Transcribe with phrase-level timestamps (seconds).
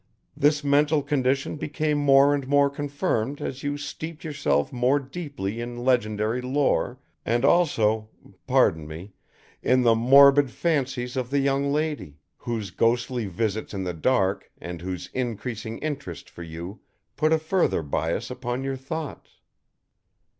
[0.35, 5.77] This mental condition became more and more confirmed as you steeped yourself more deeply in
[5.85, 8.09] legendary lore and also
[8.47, 9.13] pardon me
[9.61, 14.81] in the morbid fancies of the young lady; whose ghostly visits in the dark and
[14.81, 16.79] whose increasing interest for you
[17.15, 19.37] put a further bias upon your thoughts."